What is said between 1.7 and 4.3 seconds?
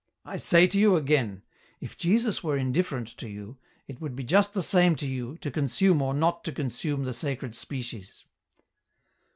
if Jesus were indifferent to you, it would be